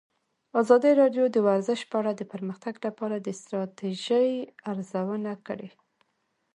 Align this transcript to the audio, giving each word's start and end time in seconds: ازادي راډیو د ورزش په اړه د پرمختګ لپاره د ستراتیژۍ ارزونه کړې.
ازادي 0.61 0.91
راډیو 1.01 1.25
د 1.31 1.37
ورزش 1.47 1.79
په 1.89 1.95
اړه 2.01 2.11
د 2.15 2.21
پرمختګ 2.33 2.75
لپاره 2.85 3.15
د 3.19 3.27
ستراتیژۍ 3.39 4.29
ارزونه 4.71 5.31
کړې. 5.47 5.69